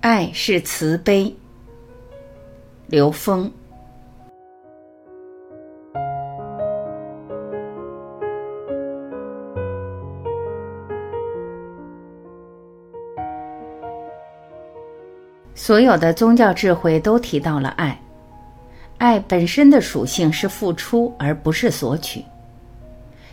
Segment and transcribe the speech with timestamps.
[0.00, 1.34] 爱是慈悲。
[2.86, 3.50] 刘峰。
[15.54, 18.00] 所有的宗教智慧都提到了爱，
[18.98, 22.24] 爱本身的属性是付出，而不是索取。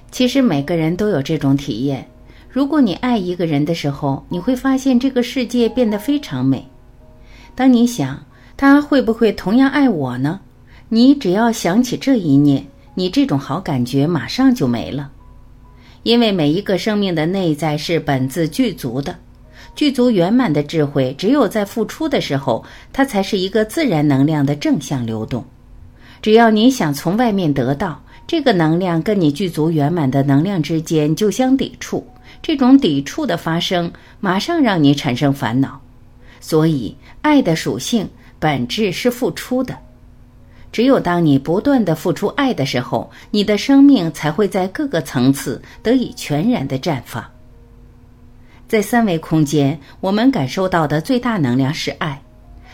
[0.09, 2.07] 其实每个人都有这种体验。
[2.53, 6.63] 如果你爱一个人的时候，你会发现这个世界变得非常美。
[7.55, 8.23] 当你想
[8.55, 10.39] 他会不会同样爱我呢？
[10.87, 12.63] 你只要想起这一念，
[12.93, 15.09] 你这种好感觉马上就没了。
[16.03, 19.15] 因为每一个生命的内在是本自具足的，
[19.73, 25.43] 具足圆满的智慧，只有在付出的时候，它才是一个自然能量的正向流动。
[26.21, 32.05] 只要你想从外面得到这个能量，跟你具足圆满的能量之间就相抵触。
[32.43, 35.81] 这种抵触的发生，马上让你产生烦恼。
[36.41, 38.07] 所以，爱的属性
[38.37, 39.75] 本质是付出的。
[40.69, 47.23] 只有当你不断的付出爱的时候，你的生命才会在各个层次得以全然的绽放。
[48.67, 52.17] 在三维空间，我们感受到的最大能量是爱；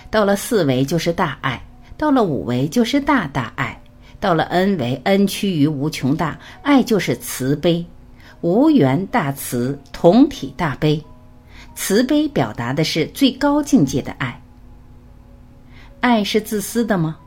[0.09, 1.59] 到了四维就是大爱；
[1.95, 3.77] 到了五维就是大大爱；
[4.19, 7.85] 到了 N 维，N 趋于无穷大，爱就是慈悲。
[8.41, 11.01] 无缘大慈，同体大悲。
[11.75, 14.41] 慈悲表达的是最高境界的爱。
[16.01, 17.17] 爱是自私的吗？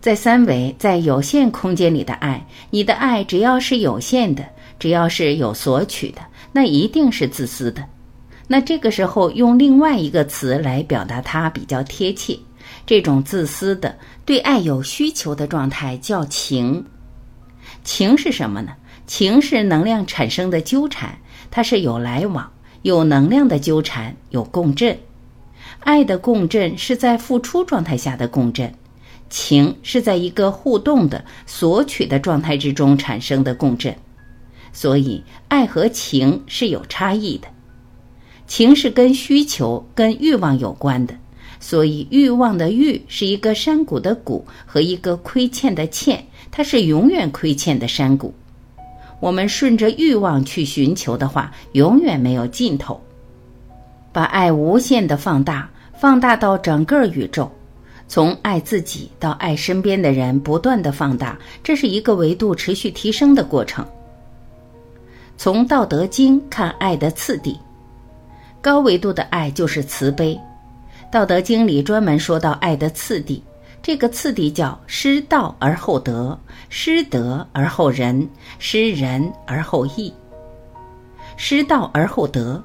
[0.00, 4.44] 在三维，在有限空间里的爱，你的爱只要是有限的，
[4.78, 6.20] 只要是有索取的，
[6.52, 7.84] 那一定是自私的。
[8.48, 12.38] 那这个时候用另外一个词来表达它比较贴切。
[12.84, 16.84] 这种自私的对爱有需求的状态叫情。
[17.84, 18.72] 情是什么呢？
[19.12, 21.18] 情是能量产生的纠缠，
[21.50, 24.98] 它是有来往、有能量的纠缠，有共振。
[25.80, 28.72] 爱的共振是在付出状态下的共振，
[29.28, 33.94] 情是在一个互动的索取的状态之中产生的共振。
[34.72, 37.48] 所以，爱和情是有差异的。
[38.46, 41.14] 情是跟需求、跟欲望有关的，
[41.60, 48.32] 所以欲望的欲是一个山谷的谷和一个亏欠的欠，它是永远亏欠的山谷。
[49.22, 53.00] 我们顺着欲望去寻求的话，永远没有尽头。
[54.10, 57.48] 把爱无限的放大，放大到整个宇宙，
[58.08, 63.86] 从爱自己到爱身边的人，不断的放大，这是一个维度持续提升的过程。
[65.38, 67.56] 从《道德经》看爱的次第，
[68.60, 70.34] 高维度的爱就是慈悲，
[71.12, 73.40] 《道德经》里专门说到爱的次第。
[73.82, 76.38] 这个次第叫失道而后德，
[76.68, 78.28] 失德而后仁，
[78.60, 80.14] 失仁而后义。
[81.36, 82.62] 失道而后德，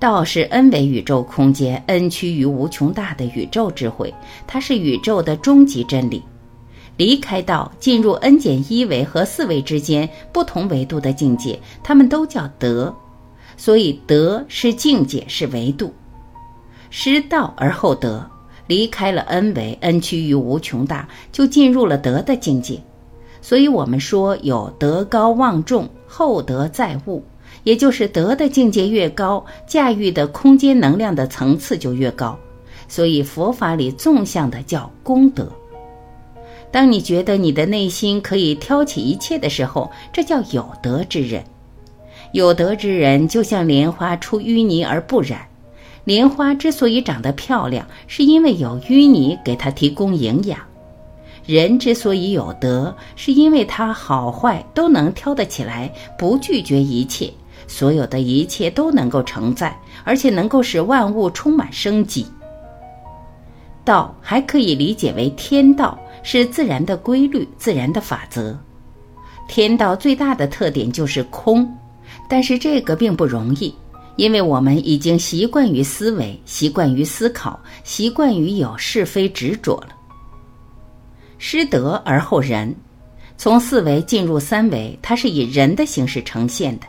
[0.00, 4.12] 道是 n 维宇宙空间，n 趋于无穷大的宇宙智慧，
[4.48, 6.20] 它是宇宙的终极真理。
[6.96, 12.92] 离开道，进入 n 减一维和四维之间不同维度的境界，它们都叫德。
[13.56, 15.94] 所以德是境界，是维度。
[16.90, 18.28] 失道而后德。
[18.66, 22.80] 离开了 n 维，n 趋于无穷大，就进入了德的境界。
[23.40, 27.22] 所以，我们说有德高望重，厚德载物，
[27.62, 32.36] 也就是德的境界越高，驾驭的空间能量的层次就越高。
[32.88, 35.50] 所以，佛法里纵向的叫功德。
[36.72, 41.44] 当你觉得你的内心可以挑起一切的时候，这叫有德之人。
[42.32, 45.40] 有德之人就像莲花出淤泥而不染。
[46.06, 50.56] 莲花之所以长得漂亮，是因为有淤泥给它提供营养；
[51.44, 57.28] 人之所以有德，是因为他好坏都能挑得起来，不拒绝一切，
[57.66, 62.24] 所有的一切都能够承载，而且能够使万物充满生机。
[63.84, 68.56] 道还可以理解为天道，是自然的规律、自然的法则。
[69.48, 71.68] 天道最大的特点就是空，
[72.28, 73.74] 但是这个并不容易。
[74.16, 79.88] 因为我们已经习惯于思维，习惯于思考，习惯于有是非执着了。
[81.38, 82.74] 失德而后仁，
[83.36, 86.86] 从四维进入三维，它是以人的形式呈现的。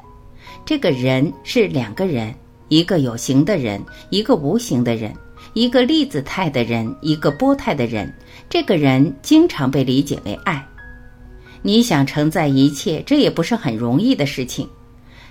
[0.65, 2.33] 这个人是两个人，
[2.69, 5.13] 一个有形的人，一个无形的人，
[5.53, 8.11] 一个粒子态的人，一个波态的人。
[8.49, 10.65] 这个人经常被理解为爱。
[11.61, 14.67] 你想承载一切，这也不是很容易的事情。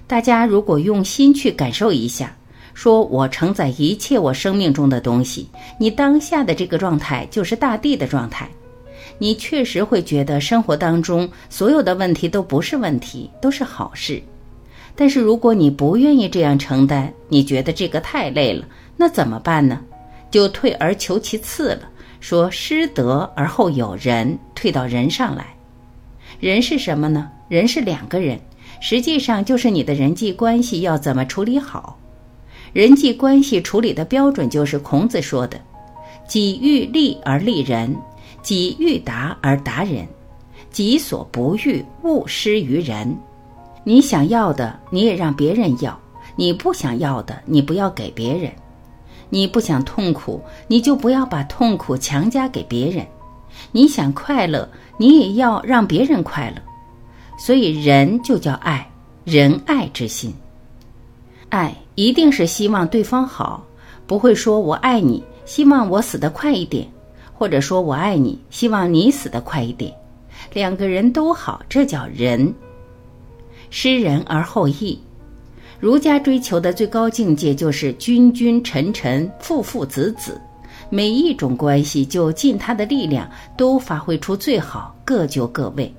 [0.07, 2.35] 大家如果用心去感受一下，
[2.75, 5.49] 说我承载一切我生命中的东西，
[5.79, 8.49] 你当下的这个状态就是大地的状态，
[9.19, 14.23] 你确实会觉得生活当中所有的问题都不是问题，都是好事。
[14.95, 18.65] 但是如果你不愿意这样承担，你觉得这个太累了，
[18.97, 19.81] 那怎么办呢？
[20.31, 21.83] 就退而求其次了，
[22.21, 25.47] 说失德而后有人，退到人上来。
[26.39, 27.31] 人是什么呢？
[27.49, 28.39] 人是两个人，
[28.81, 31.99] 实际上就是你的人际关系要怎么处理好。
[32.73, 35.59] 人际关系处理的标准就是孔子说的
[36.29, 37.97] ：“己欲立而立人，
[38.43, 40.07] 己欲达而达人，
[40.71, 43.17] 己所不欲，勿施于人。”
[43.85, 45.93] 你想要的，你也让别人要；
[46.35, 48.51] 你不想要的，你不要给别人。
[49.31, 53.07] 你不想痛苦，你就不要把痛苦强加给别人。
[53.73, 54.69] 你想快乐，
[54.99, 56.61] 你也要让别人快乐。
[57.37, 58.91] 所以，仁就叫爱，
[59.25, 60.33] 仁爱之心。
[61.49, 63.65] 爱一定是希望对方好，
[64.07, 66.87] 不会说我爱你，希望我死得快一点，
[67.35, 69.93] 或者说我爱你，希望你死得快一点。
[70.53, 72.53] 两个人都好，这叫仁。
[73.71, 74.99] 施仁而后义，
[75.79, 80.41] 儒家追求的最高境界就是君君臣臣父父子子，
[80.89, 85.93] 每一种关系就尽他的力量，都发挥出最好，各就各位。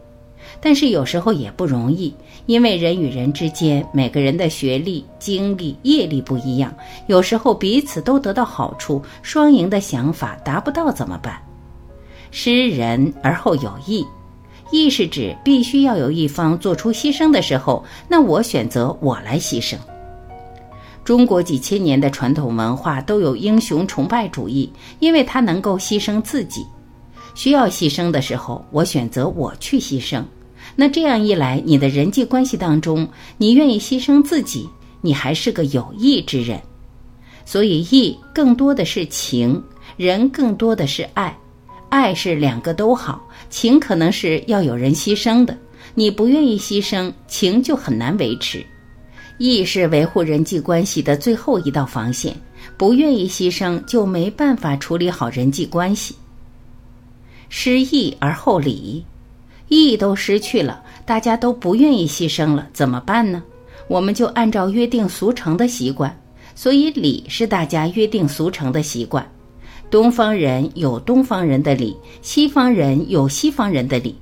[0.62, 2.13] 但是有时候也不容易，
[2.45, 6.74] 因为人与人之间，每个人的学历、经历、业力不一样，
[7.07, 11.42] 有时候彼此都得到好处，双赢的想法达不到怎么办？
[12.31, 14.06] 施仁而后有义。
[14.69, 19.77] 义是指必须要有一方做出牺牲的时候，那我选择我来牺牲。
[21.06, 24.69] 中国几千年的传统文化都有英雄崇拜主义，
[25.00, 26.65] 因为他能够牺牲自己。
[27.33, 30.21] 需要牺牲的时候，我选择我去牺牲。
[30.79, 34.69] 那这样一来，你的人际关系当中，你愿意牺牲自己，
[35.01, 36.62] 你还是个有义之人。
[37.45, 39.59] 所以，义更多的是情，
[39.97, 41.35] 人更多的是爱。
[41.89, 45.57] 爱是两个都好，情可能是要有人牺牲的。
[45.95, 48.63] 你不愿意牺牲，情就很难维持。
[49.39, 52.35] 义是维护人际关系的最后一道防线，
[52.77, 56.13] 不愿意牺牲，就没办法处理好人际关系。
[57.50, 59.03] 失义而后礼，
[59.67, 63.43] 意义都失去了，大家都不愿意牺牲了，怎么办呢？
[63.87, 66.13] 我们就按照约定俗成的习惯，
[66.55, 69.25] 所以礼是大家约定俗成的习惯。
[69.89, 74.15] 东方人有东方人的礼，西方人有西方人的礼，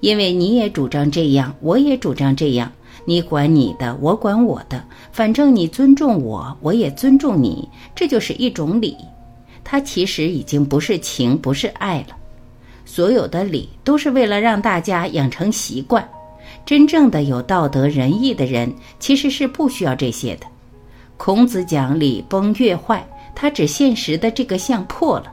[0.00, 2.70] 因为你也主张这样，我也主张这样，
[3.06, 8.94] 你管你的，我管我的，反正你尊重我，我也尊重你，这就是一种礼。
[9.64, 12.16] 它其实已经不是情，不是爱了。
[12.86, 16.08] 所有的礼都是为了让大家养成习惯。
[16.64, 20.46] 真正的有道德仁义的人，其实是不需要这些的。
[21.18, 23.06] 孔子讲礼崩乐坏。
[23.38, 25.26] 他指现实的这个相破了，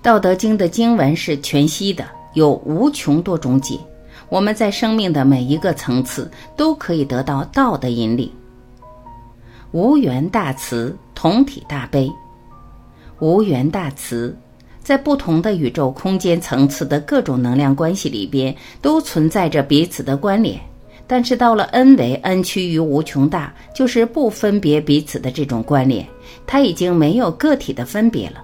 [0.02, 3.80] 《道德经》的经文是全息的，有无穷多种解。
[4.28, 8.30] 我们在生命的每一个层次都可以得到道的引领。
[9.72, 12.12] 无缘大慈，同体大悲。
[13.20, 14.36] 无缘大慈，
[14.88, 20.58] 在不同的宇宙空间层次的各种能量关系里边，都存在着彼此的关联。
[21.06, 26.06] 但是到了 n 为 n 趋于无穷大，就是不分别彼此的这种关联，
[26.46, 28.42] 它已经没有个体的分别了。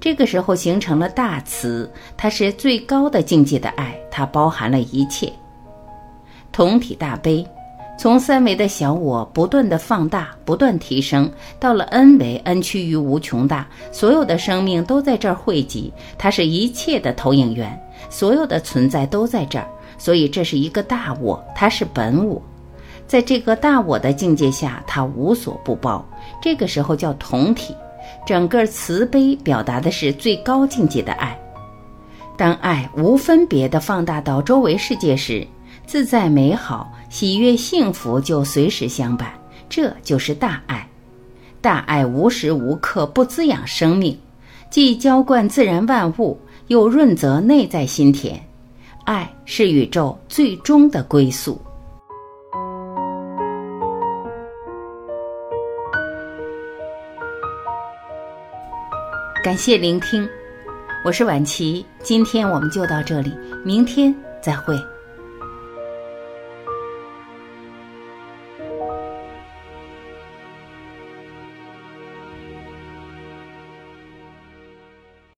[0.00, 5.30] 这个时候形成了大慈，它是最高的境界的爱，它包含了一切。
[6.50, 7.46] 同体大悲，
[8.04, 19.66] 从三维的小我不断的放大，不断提升，到了 n 维 n 趋于无穷大，所有的生命都在这儿汇集，它是一切的投影源，所有的存在都在这儿。
[19.96, 22.42] 所以这是一个大我，它是本我，
[23.06, 26.06] 在这个大我的境界下，它无所不包。
[26.42, 27.74] 这个时候叫同体，
[28.26, 31.34] 整个慈悲表达的是最高境界的爱。
[32.36, 35.46] 当爱无分别的放大到周围世界时，
[35.86, 39.32] 自在美好、喜悦幸福就随时相伴。
[39.68, 40.88] 这就是大爱。
[41.60, 44.18] 大爱无时无刻不滋养生命，
[44.68, 48.40] 既浇灌自然万物，又润泽内在心田。
[49.04, 51.60] 爱是宇宙最终的归宿。
[59.42, 60.26] 感谢聆听，
[61.04, 64.74] 我是婉琪，今天我们就到这里，明天再会。